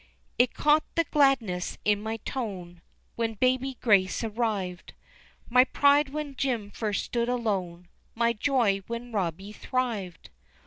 [0.39, 2.81] It caught the gladness in my tone
[3.17, 4.95] When baby Grace arrived,
[5.47, 10.31] My pride when Jim first stood alone, My joy when Robbie thrived.